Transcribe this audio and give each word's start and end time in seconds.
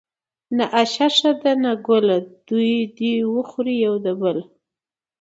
ـ 0.29 0.55
نه 0.57 0.65
آشه 0.81 1.07
ښه 1.15 1.31
ده 1.41 1.51
نه 1.63 1.71
ګله 1.87 2.17
دوي 2.47 2.77
د 2.97 2.99
وخوري 3.35 3.75
يو 3.85 3.95
د 4.05 4.07
بله. 4.21 4.43